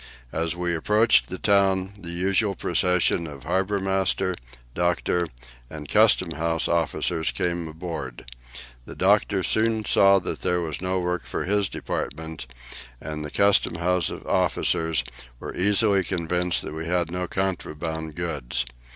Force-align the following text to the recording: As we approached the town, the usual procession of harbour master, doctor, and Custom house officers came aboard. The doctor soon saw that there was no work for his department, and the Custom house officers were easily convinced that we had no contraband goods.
As 0.33 0.55
we 0.55 0.73
approached 0.73 1.29
the 1.29 1.37
town, 1.37 1.93
the 1.95 2.09
usual 2.09 2.55
procession 2.55 3.27
of 3.27 3.43
harbour 3.43 3.79
master, 3.79 4.33
doctor, 4.73 5.27
and 5.69 5.87
Custom 5.87 6.31
house 6.31 6.67
officers 6.67 7.29
came 7.29 7.67
aboard. 7.67 8.25
The 8.85 8.95
doctor 8.95 9.43
soon 9.43 9.85
saw 9.85 10.17
that 10.17 10.41
there 10.41 10.59
was 10.61 10.81
no 10.81 10.99
work 10.99 11.21
for 11.23 11.45
his 11.45 11.69
department, 11.69 12.51
and 12.99 13.23
the 13.23 13.29
Custom 13.29 13.75
house 13.75 14.09
officers 14.09 15.03
were 15.39 15.55
easily 15.55 16.03
convinced 16.03 16.63
that 16.63 16.73
we 16.73 16.87
had 16.87 17.11
no 17.11 17.27
contraband 17.27 18.15
goods. 18.15 18.65